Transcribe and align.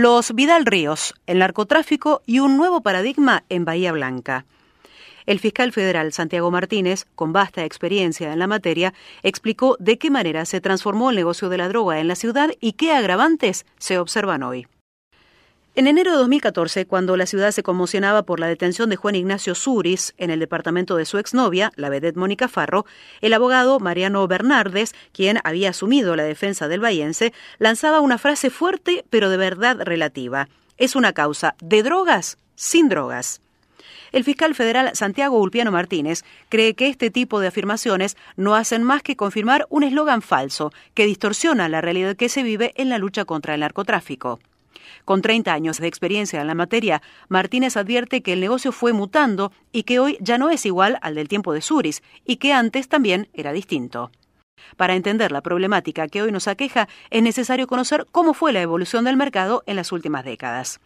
Los 0.00 0.32
Vidal 0.32 0.64
Ríos, 0.64 1.12
el 1.26 1.40
narcotráfico 1.40 2.22
y 2.24 2.38
un 2.38 2.56
nuevo 2.56 2.82
paradigma 2.82 3.42
en 3.48 3.64
Bahía 3.64 3.90
Blanca. 3.90 4.44
El 5.26 5.40
fiscal 5.40 5.72
federal 5.72 6.12
Santiago 6.12 6.52
Martínez, 6.52 7.04
con 7.16 7.32
vasta 7.32 7.64
experiencia 7.64 8.32
en 8.32 8.38
la 8.38 8.46
materia, 8.46 8.94
explicó 9.24 9.76
de 9.80 9.98
qué 9.98 10.08
manera 10.12 10.44
se 10.44 10.60
transformó 10.60 11.10
el 11.10 11.16
negocio 11.16 11.48
de 11.48 11.58
la 11.58 11.66
droga 11.66 11.98
en 11.98 12.06
la 12.06 12.14
ciudad 12.14 12.50
y 12.60 12.74
qué 12.74 12.92
agravantes 12.92 13.66
se 13.78 13.98
observan 13.98 14.44
hoy. 14.44 14.68
En 15.78 15.86
enero 15.86 16.10
de 16.10 16.18
2014, 16.18 16.86
cuando 16.86 17.16
la 17.16 17.24
ciudad 17.24 17.52
se 17.52 17.62
conmocionaba 17.62 18.24
por 18.24 18.40
la 18.40 18.48
detención 18.48 18.90
de 18.90 18.96
Juan 18.96 19.14
Ignacio 19.14 19.54
Suris 19.54 20.12
en 20.18 20.30
el 20.30 20.40
departamento 20.40 20.96
de 20.96 21.04
su 21.04 21.18
exnovia, 21.18 21.70
la 21.76 21.88
vedette 21.88 22.16
Mónica 22.16 22.48
Farro, 22.48 22.84
el 23.20 23.32
abogado 23.32 23.78
Mariano 23.78 24.26
Bernardes, 24.26 24.92
quien 25.12 25.38
había 25.44 25.70
asumido 25.70 26.16
la 26.16 26.24
defensa 26.24 26.66
del 26.66 26.80
bahiense, 26.80 27.32
lanzaba 27.58 28.00
una 28.00 28.18
frase 28.18 28.50
fuerte 28.50 29.04
pero 29.08 29.30
de 29.30 29.36
verdad 29.36 29.76
relativa. 29.78 30.48
Es 30.78 30.96
una 30.96 31.12
causa 31.12 31.54
de 31.60 31.84
drogas 31.84 32.38
sin 32.56 32.88
drogas. 32.88 33.40
El 34.10 34.24
fiscal 34.24 34.56
federal 34.56 34.90
Santiago 34.94 35.38
Ulpiano 35.38 35.70
Martínez 35.70 36.24
cree 36.48 36.74
que 36.74 36.88
este 36.88 37.12
tipo 37.12 37.38
de 37.38 37.46
afirmaciones 37.46 38.16
no 38.34 38.56
hacen 38.56 38.82
más 38.82 39.04
que 39.04 39.14
confirmar 39.14 39.64
un 39.70 39.84
eslogan 39.84 40.22
falso 40.22 40.72
que 40.94 41.06
distorsiona 41.06 41.68
la 41.68 41.80
realidad 41.80 42.16
que 42.16 42.28
se 42.28 42.42
vive 42.42 42.72
en 42.74 42.88
la 42.88 42.98
lucha 42.98 43.24
contra 43.24 43.54
el 43.54 43.60
narcotráfico. 43.60 44.40
Con 45.04 45.22
30 45.22 45.52
años 45.52 45.78
de 45.78 45.88
experiencia 45.88 46.40
en 46.40 46.46
la 46.46 46.54
materia, 46.54 47.02
Martínez 47.28 47.76
advierte 47.76 48.22
que 48.22 48.32
el 48.32 48.40
negocio 48.40 48.72
fue 48.72 48.92
mutando 48.92 49.52
y 49.72 49.84
que 49.84 49.98
hoy 49.98 50.18
ya 50.20 50.38
no 50.38 50.50
es 50.50 50.66
igual 50.66 50.98
al 51.02 51.14
del 51.14 51.28
tiempo 51.28 51.52
de 51.52 51.60
Suris 51.60 52.02
y 52.24 52.36
que 52.36 52.52
antes 52.52 52.88
también 52.88 53.28
era 53.32 53.52
distinto. 53.52 54.10
Para 54.76 54.94
entender 54.94 55.32
la 55.32 55.40
problemática 55.40 56.08
que 56.08 56.22
hoy 56.22 56.32
nos 56.32 56.48
aqueja, 56.48 56.88
es 57.10 57.22
necesario 57.22 57.66
conocer 57.66 58.06
cómo 58.10 58.34
fue 58.34 58.52
la 58.52 58.60
evolución 58.60 59.04
del 59.04 59.16
mercado 59.16 59.62
en 59.66 59.76
las 59.76 59.92
últimas 59.92 60.24
décadas. 60.24 60.80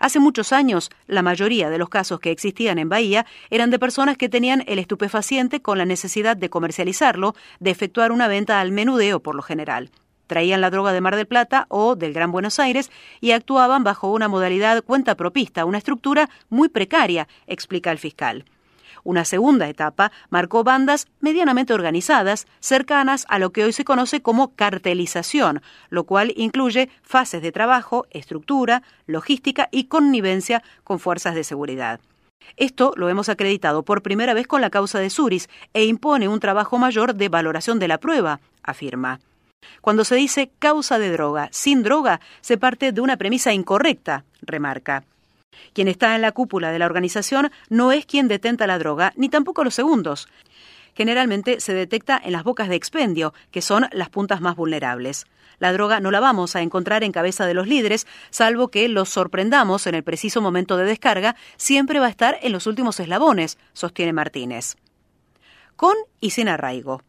Hace 0.00 0.18
muchos 0.18 0.52
años, 0.52 0.90
la 1.06 1.22
mayoría 1.22 1.70
de 1.70 1.78
los 1.78 1.88
casos 1.88 2.20
que 2.20 2.30
existían 2.30 2.78
en 2.78 2.88
Bahía 2.88 3.26
eran 3.50 3.70
de 3.70 3.78
personas 3.78 4.16
que 4.16 4.28
tenían 4.28 4.64
el 4.66 4.78
estupefaciente 4.78 5.62
con 5.62 5.78
la 5.78 5.84
necesidad 5.84 6.36
de 6.36 6.50
comercializarlo, 6.50 7.34
de 7.60 7.70
efectuar 7.70 8.12
una 8.12 8.28
venta 8.28 8.60
al 8.60 8.72
menudeo 8.72 9.20
por 9.20 9.34
lo 9.34 9.42
general. 9.42 9.90
Traían 10.26 10.60
la 10.60 10.70
droga 10.70 10.92
de 10.92 11.00
Mar 11.00 11.16
del 11.16 11.26
Plata 11.26 11.66
o 11.68 11.96
del 11.96 12.12
Gran 12.12 12.32
Buenos 12.32 12.58
Aires 12.58 12.90
y 13.20 13.32
actuaban 13.32 13.84
bajo 13.84 14.10
una 14.10 14.28
modalidad 14.28 14.82
cuenta 14.82 15.14
propista, 15.16 15.64
una 15.64 15.78
estructura 15.78 16.30
muy 16.48 16.68
precaria, 16.68 17.28
explica 17.46 17.92
el 17.92 17.98
fiscal. 17.98 18.44
Una 19.04 19.26
segunda 19.26 19.68
etapa 19.68 20.12
marcó 20.30 20.64
bandas 20.64 21.06
medianamente 21.20 21.74
organizadas, 21.74 22.46
cercanas 22.60 23.26
a 23.28 23.38
lo 23.38 23.50
que 23.50 23.64
hoy 23.64 23.72
se 23.72 23.84
conoce 23.84 24.22
como 24.22 24.54
cartelización, 24.54 25.60
lo 25.90 26.04
cual 26.04 26.32
incluye 26.36 26.88
fases 27.02 27.42
de 27.42 27.52
trabajo, 27.52 28.06
estructura, 28.10 28.82
logística 29.06 29.68
y 29.70 29.84
connivencia 29.84 30.62
con 30.84 30.98
fuerzas 30.98 31.34
de 31.34 31.44
seguridad. 31.44 32.00
Esto 32.56 32.92
lo 32.96 33.08
hemos 33.08 33.28
acreditado 33.28 33.82
por 33.82 34.02
primera 34.02 34.32
vez 34.32 34.46
con 34.46 34.62
la 34.62 34.70
causa 34.70 34.98
de 34.98 35.10
Suris 35.10 35.48
e 35.74 35.84
impone 35.84 36.28
un 36.28 36.40
trabajo 36.40 36.78
mayor 36.78 37.14
de 37.14 37.28
valoración 37.28 37.78
de 37.78 37.88
la 37.88 37.98
prueba, 37.98 38.40
afirma. 38.62 39.20
Cuando 39.80 40.04
se 40.04 40.14
dice 40.14 40.50
causa 40.58 40.98
de 40.98 41.10
droga 41.10 41.48
sin 41.52 41.82
droga, 41.82 42.20
se 42.40 42.58
parte 42.58 42.92
de 42.92 43.00
una 43.00 43.16
premisa 43.16 43.52
incorrecta, 43.52 44.24
remarca. 44.42 45.04
Quien 45.72 45.88
está 45.88 46.14
en 46.14 46.22
la 46.22 46.32
cúpula 46.32 46.72
de 46.72 46.78
la 46.78 46.86
organización 46.86 47.50
no 47.68 47.92
es 47.92 48.06
quien 48.06 48.28
detenta 48.28 48.66
la 48.66 48.78
droga, 48.78 49.12
ni 49.16 49.28
tampoco 49.28 49.64
los 49.64 49.74
segundos. 49.74 50.28
Generalmente 50.94 51.60
se 51.60 51.74
detecta 51.74 52.20
en 52.22 52.32
las 52.32 52.44
bocas 52.44 52.68
de 52.68 52.76
expendio, 52.76 53.34
que 53.50 53.62
son 53.62 53.86
las 53.92 54.10
puntas 54.10 54.40
más 54.40 54.56
vulnerables. 54.56 55.26
La 55.58 55.72
droga 55.72 56.00
no 56.00 56.10
la 56.10 56.20
vamos 56.20 56.56
a 56.56 56.62
encontrar 56.62 57.04
en 57.04 57.12
cabeza 57.12 57.46
de 57.46 57.54
los 57.54 57.66
líderes, 57.66 58.06
salvo 58.30 58.68
que 58.68 58.88
los 58.88 59.08
sorprendamos 59.08 59.86
en 59.86 59.94
el 59.94 60.02
preciso 60.02 60.40
momento 60.40 60.76
de 60.76 60.84
descarga, 60.84 61.36
siempre 61.56 62.00
va 62.00 62.06
a 62.06 62.10
estar 62.10 62.38
en 62.42 62.52
los 62.52 62.66
últimos 62.66 62.98
eslabones, 63.00 63.58
sostiene 63.72 64.12
Martínez. 64.12 64.76
Con 65.76 65.94
y 66.20 66.30
sin 66.30 66.48
arraigo. 66.48 67.02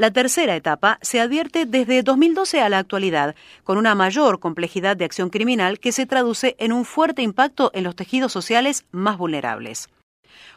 La 0.00 0.10
tercera 0.10 0.56
etapa 0.56 0.98
se 1.02 1.20
advierte 1.20 1.66
desde 1.66 2.02
2012 2.02 2.62
a 2.62 2.70
la 2.70 2.78
actualidad, 2.78 3.34
con 3.64 3.76
una 3.76 3.94
mayor 3.94 4.40
complejidad 4.40 4.96
de 4.96 5.04
acción 5.04 5.28
criminal 5.28 5.78
que 5.78 5.92
se 5.92 6.06
traduce 6.06 6.56
en 6.58 6.72
un 6.72 6.86
fuerte 6.86 7.20
impacto 7.20 7.70
en 7.74 7.84
los 7.84 7.96
tejidos 7.96 8.32
sociales 8.32 8.86
más 8.92 9.18
vulnerables. 9.18 9.90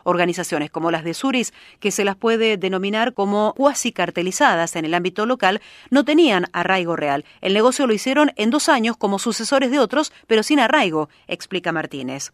Organizaciones 0.05 0.71
como 0.71 0.91
las 0.91 1.03
de 1.03 1.13
Suris, 1.13 1.53
que 1.81 1.91
se 1.91 2.05
las 2.05 2.15
puede 2.15 2.55
denominar 2.55 3.13
como 3.13 3.53
cuasi 3.57 3.91
cartelizadas 3.91 4.77
en 4.77 4.85
el 4.85 4.93
ámbito 4.93 5.25
local, 5.25 5.59
no 5.89 6.05
tenían 6.05 6.45
arraigo 6.53 6.95
real. 6.95 7.25
El 7.41 7.53
negocio 7.53 7.85
lo 7.85 7.93
hicieron 7.93 8.31
en 8.37 8.49
dos 8.49 8.69
años 8.69 8.95
como 8.95 9.19
sucesores 9.19 9.71
de 9.71 9.79
otros, 9.79 10.13
pero 10.25 10.41
sin 10.43 10.61
arraigo, 10.61 11.09
explica 11.27 11.73
Martínez. 11.73 12.31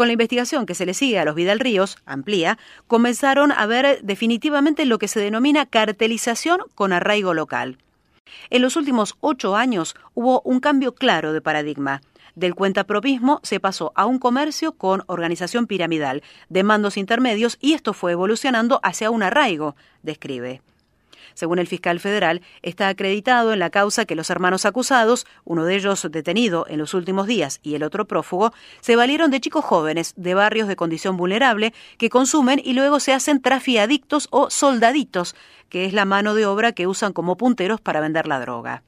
Con 0.00 0.06
la 0.06 0.14
investigación 0.14 0.64
que 0.64 0.74
se 0.74 0.86
le 0.86 0.94
sigue 0.94 1.18
a 1.18 1.26
los 1.26 1.34
Vidal 1.34 1.60
Ríos, 1.60 1.98
amplía, 2.06 2.56
comenzaron 2.86 3.52
a 3.52 3.66
ver 3.66 4.00
definitivamente 4.02 4.86
lo 4.86 4.98
que 4.98 5.08
se 5.08 5.20
denomina 5.20 5.66
cartelización 5.66 6.60
con 6.74 6.94
arraigo 6.94 7.34
local. 7.34 7.76
En 8.48 8.62
los 8.62 8.76
últimos 8.76 9.18
ocho 9.20 9.56
años 9.56 9.94
hubo 10.14 10.40
un 10.40 10.60
cambio 10.60 10.94
claro 10.94 11.34
de 11.34 11.42
paradigma. 11.42 12.00
Del 12.34 12.54
cuentapropismo 12.54 13.40
se 13.42 13.60
pasó 13.60 13.92
a 13.94 14.06
un 14.06 14.18
comercio 14.18 14.72
con 14.72 15.02
organización 15.06 15.66
piramidal, 15.66 16.22
de 16.48 16.62
mandos 16.62 16.96
intermedios, 16.96 17.58
y 17.60 17.74
esto 17.74 17.92
fue 17.92 18.12
evolucionando 18.12 18.80
hacia 18.82 19.10
un 19.10 19.22
arraigo, 19.22 19.76
describe. 20.02 20.62
Según 21.34 21.58
el 21.58 21.66
fiscal 21.66 22.00
federal, 22.00 22.42
está 22.62 22.88
acreditado 22.88 23.52
en 23.52 23.58
la 23.58 23.70
causa 23.70 24.04
que 24.04 24.14
los 24.14 24.30
hermanos 24.30 24.64
acusados, 24.64 25.26
uno 25.44 25.64
de 25.64 25.76
ellos 25.76 26.06
detenido 26.10 26.66
en 26.68 26.78
los 26.78 26.94
últimos 26.94 27.26
días 27.26 27.60
y 27.62 27.74
el 27.74 27.82
otro 27.82 28.06
prófugo, 28.06 28.52
se 28.80 28.96
valieron 28.96 29.30
de 29.30 29.40
chicos 29.40 29.64
jóvenes 29.64 30.14
de 30.16 30.34
barrios 30.34 30.68
de 30.68 30.76
condición 30.76 31.16
vulnerable 31.16 31.72
que 31.98 32.10
consumen 32.10 32.60
y 32.62 32.72
luego 32.72 33.00
se 33.00 33.12
hacen 33.12 33.42
trafiadictos 33.42 34.28
o 34.30 34.50
soldaditos, 34.50 35.34
que 35.68 35.84
es 35.84 35.92
la 35.92 36.04
mano 36.04 36.34
de 36.34 36.46
obra 36.46 36.72
que 36.72 36.86
usan 36.86 37.12
como 37.12 37.36
punteros 37.36 37.80
para 37.80 38.00
vender 38.00 38.26
la 38.26 38.40
droga. 38.40 38.82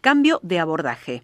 Cambio 0.00 0.40
de 0.42 0.58
abordaje. 0.58 1.22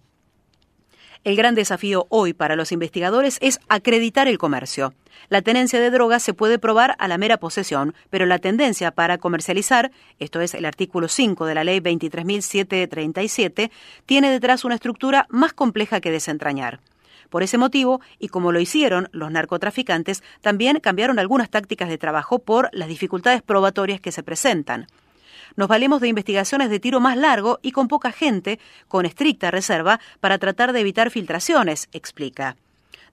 El 1.23 1.35
gran 1.35 1.53
desafío 1.53 2.07
hoy 2.09 2.33
para 2.33 2.55
los 2.55 2.71
investigadores 2.71 3.37
es 3.41 3.59
acreditar 3.69 4.27
el 4.27 4.39
comercio. 4.39 4.95
La 5.29 5.43
tenencia 5.43 5.79
de 5.79 5.91
drogas 5.91 6.23
se 6.23 6.33
puede 6.33 6.57
probar 6.57 6.95
a 6.97 7.07
la 7.07 7.19
mera 7.19 7.37
posesión, 7.37 7.93
pero 8.09 8.25
la 8.25 8.39
tendencia 8.39 8.89
para 8.89 9.19
comercializar, 9.19 9.91
esto 10.17 10.41
es 10.41 10.55
el 10.55 10.65
artículo 10.65 11.07
5 11.07 11.45
de 11.45 11.53
la 11.53 11.63
ley 11.63 11.79
23.737, 11.79 13.69
tiene 14.07 14.31
detrás 14.31 14.65
una 14.65 14.73
estructura 14.73 15.27
más 15.29 15.53
compleja 15.53 16.01
que 16.01 16.09
desentrañar. 16.09 16.79
Por 17.29 17.43
ese 17.43 17.59
motivo, 17.59 18.01
y 18.17 18.29
como 18.29 18.51
lo 18.51 18.59
hicieron 18.59 19.07
los 19.11 19.29
narcotraficantes, 19.29 20.23
también 20.41 20.79
cambiaron 20.79 21.19
algunas 21.19 21.51
tácticas 21.51 21.87
de 21.87 21.99
trabajo 21.99 22.39
por 22.39 22.69
las 22.73 22.87
dificultades 22.87 23.43
probatorias 23.43 24.01
que 24.01 24.11
se 24.11 24.23
presentan. 24.23 24.87
Nos 25.55 25.67
valemos 25.67 26.01
de 26.01 26.07
investigaciones 26.07 26.69
de 26.69 26.79
tiro 26.79 26.99
más 26.99 27.17
largo 27.17 27.59
y 27.61 27.71
con 27.71 27.87
poca 27.87 28.11
gente, 28.11 28.59
con 28.87 29.05
estricta 29.05 29.51
reserva, 29.51 29.99
para 30.19 30.37
tratar 30.37 30.73
de 30.73 30.79
evitar 30.79 31.11
filtraciones, 31.11 31.89
explica. 31.91 32.55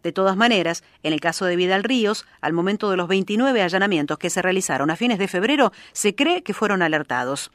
De 0.03 0.13
todas 0.13 0.37
maneras, 0.37 0.85
en 1.03 1.13
el 1.13 1.21
caso 1.21 1.45
de 1.45 1.57
Vidal 1.57 1.83
Ríos, 1.83 2.25
al 2.41 2.53
momento 2.53 2.91
de 2.91 2.97
los 2.97 3.09
29 3.09 3.63
allanamientos 3.63 4.19
que 4.19 4.31
se 4.31 4.43
realizaron 4.43 4.91
a 4.91 4.97
fines 4.97 5.19
de 5.19 5.27
febrero, 5.27 5.73
se 5.93 6.15
cree 6.15 6.43
que 6.43 6.55
fueron 6.55 6.83
alertados. 6.83 7.51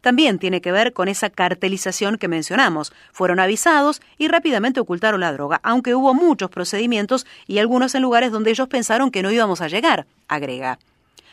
También 0.00 0.38
tiene 0.38 0.60
que 0.60 0.72
ver 0.72 0.92
con 0.92 1.08
esa 1.08 1.30
cartelización 1.30 2.16
que 2.16 2.28
mencionamos. 2.28 2.92
Fueron 3.12 3.40
avisados 3.40 4.00
y 4.18 4.28
rápidamente 4.28 4.78
ocultaron 4.78 5.20
la 5.20 5.32
droga, 5.32 5.60
aunque 5.62 5.94
hubo 5.94 6.14
muchos 6.14 6.50
procedimientos 6.50 7.26
y 7.46 7.58
algunos 7.58 7.94
en 7.94 8.02
lugares 8.02 8.30
donde 8.30 8.50
ellos 8.50 8.68
pensaron 8.68 9.10
que 9.10 9.22
no 9.22 9.30
íbamos 9.30 9.60
a 9.60 9.68
llegar, 9.68 10.06
agrega. 10.28 10.78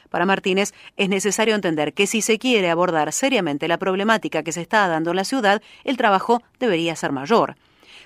Para 0.09 0.25
Martínez 0.25 0.73
es 0.95 1.09
necesario 1.09 1.55
entender 1.55 1.93
que 1.93 2.07
si 2.07 2.21
se 2.21 2.39
quiere 2.39 2.69
abordar 2.69 3.11
seriamente 3.13 3.67
la 3.67 3.77
problemática 3.77 4.43
que 4.43 4.51
se 4.51 4.61
está 4.61 4.87
dando 4.87 5.11
en 5.11 5.17
la 5.17 5.23
ciudad, 5.23 5.61
el 5.83 5.97
trabajo 5.97 6.41
debería 6.59 6.95
ser 6.95 7.11
mayor. 7.11 7.55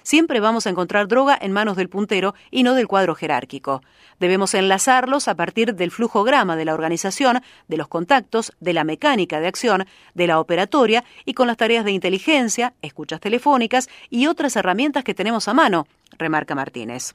Siempre 0.03 0.39
vamos 0.39 0.65
a 0.65 0.71
encontrar 0.71 1.07
droga 1.07 1.37
en 1.39 1.51
manos 1.51 1.77
del 1.77 1.89
puntero 1.89 2.33
y 2.49 2.63
no 2.63 2.73
del 2.73 2.87
cuadro 2.87 3.13
jerárquico. 3.13 3.83
Debemos 4.19 4.53
enlazarlos 4.53 5.27
a 5.27 5.35
partir 5.35 5.75
del 5.75 5.91
flujograma 5.91 6.55
de 6.55 6.65
la 6.65 6.73
organización, 6.73 7.41
de 7.67 7.77
los 7.77 7.87
contactos, 7.87 8.51
de 8.59 8.73
la 8.73 8.83
mecánica 8.83 9.39
de 9.39 9.47
acción, 9.47 9.85
de 10.15 10.27
la 10.27 10.39
operatoria 10.39 11.03
y 11.25 11.33
con 11.33 11.47
las 11.47 11.57
tareas 11.57 11.85
de 11.85 11.91
inteligencia, 11.91 12.73
escuchas 12.81 13.19
telefónicas 13.19 13.89
y 14.09 14.27
otras 14.27 14.55
herramientas 14.55 15.03
que 15.03 15.13
tenemos 15.13 15.47
a 15.47 15.53
mano, 15.53 15.87
remarca 16.17 16.55
Martínez. 16.55 17.13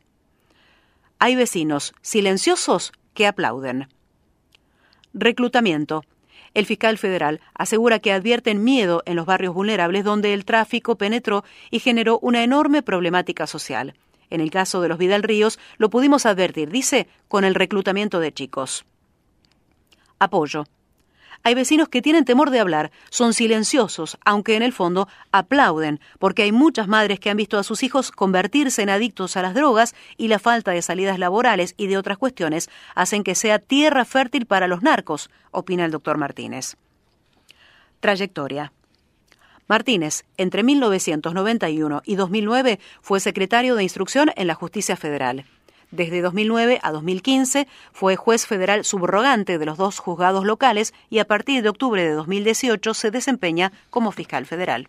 Hay 1.19 1.35
vecinos 1.35 1.95
silenciosos 2.03 2.93
que 3.15 3.27
aplauden. 3.27 3.89
Reclutamiento. 5.19 6.05
El 6.53 6.67
fiscal 6.67 6.99
federal 6.99 7.41
asegura 7.55 8.01
que 8.01 8.13
advierten 8.13 8.63
miedo 8.63 9.03
en 9.07 9.17
los 9.17 9.25
barrios 9.25 9.55
vulnerables 9.55 10.05
donde 10.05 10.35
el 10.35 10.45
tráfico 10.45 10.97
penetró 10.97 11.43
y 11.71 11.79
generó 11.79 12.19
una 12.21 12.45
enorme 12.45 12.83
problemática 12.83 13.47
social. 13.47 13.95
En 14.29 14.43
el 14.43 14.51
caso 14.51 14.83
de 14.83 14.89
los 14.89 14.99
Vidal 14.99 15.23
Ríos 15.23 15.59
lo 15.79 15.89
pudimos 15.89 16.27
advertir, 16.27 16.71
dice, 16.71 17.09
con 17.29 17.45
el 17.45 17.55
reclutamiento 17.55 18.21
de 18.21 18.33
chicos. 18.33 18.85
Apoyo. 20.19 20.67
Hay 21.47 21.55
vecinos 21.55 21.89
que 21.89 22.03
tienen 22.03 22.25
temor 22.25 22.51
de 22.51 22.59
hablar, 22.59 22.91
son 23.09 23.33
silenciosos, 23.33 24.19
aunque 24.25 24.57
en 24.57 24.65
el 24.65 24.73
fondo 24.73 25.07
aplauden, 25.31 26.01
porque 26.19 26.43
hay 26.43 26.51
muchas 26.51 26.89
madres 26.89 27.21
que 27.21 27.31
han 27.31 27.37
visto 27.37 27.57
a 27.57 27.63
sus 27.63 27.85
hijos 27.85 28.11
convertirse 28.11 28.83
en 28.83 28.91
adictos 28.91 29.37
a 29.37 29.43
las 29.43 29.55
drogas 29.55 29.95
y 30.17 30.27
la 30.27 30.41
falta 30.41 30.73
de 30.73 30.83
salidas 30.83 31.21
laborales 31.21 31.75
y 31.77 31.87
de 31.87 31.99
otras 31.99 32.19
cuestiones 32.19 32.69
hacen 32.97 33.23
que 33.23 33.37
sea 33.37 33.61
tierra 33.61 34.05
fértil 34.05 34.47
para 34.47 34.67
los 34.67 34.83
narcos, 34.83 35.31
opina 35.53 35.85
el 35.85 35.93
doctor 35.93 36.19
Martínez. 36.19 36.75
Trayectoria. 38.01 38.73
Martínez, 39.69 40.25
entre 40.39 40.65
1991 40.65 42.03
y 42.05 42.17
2009, 42.17 42.81
fue 43.01 43.21
secretario 43.21 43.77
de 43.77 43.85
Instrucción 43.85 44.33
en 44.35 44.49
la 44.49 44.55
Justicia 44.55 44.97
Federal. 44.97 45.45
Desde 45.91 46.21
2009 46.21 46.81
a 46.83 46.91
2015 46.91 47.69
fue 47.93 48.17
juez 48.17 48.47
federal 48.47 48.85
subrogante 48.85 49.59
de 49.59 49.67
los 49.67 49.79
dos 49.79 49.99
juzgados 49.99 50.45
locales 50.45 50.95
y 51.11 51.21
a 51.21 51.27
partir 51.27 51.63
de 51.63 51.69
octubre 51.69 52.03
de 52.03 52.13
2018 52.13 52.95
se 52.95 53.11
desempeña 53.11 53.73
como 53.91 54.13
fiscal 54.13 54.47
federal. 54.47 54.89